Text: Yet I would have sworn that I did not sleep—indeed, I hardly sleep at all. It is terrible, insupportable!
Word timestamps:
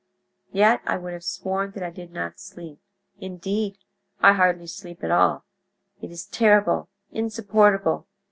Yet 0.51 0.81
I 0.87 0.97
would 0.97 1.13
have 1.13 1.23
sworn 1.23 1.73
that 1.73 1.83
I 1.83 1.91
did 1.91 2.11
not 2.11 2.39
sleep—indeed, 2.39 3.77
I 4.19 4.33
hardly 4.33 4.65
sleep 4.65 5.03
at 5.03 5.11
all. 5.11 5.45
It 6.01 6.09
is 6.09 6.25
terrible, 6.25 6.89
insupportable! 7.11 8.07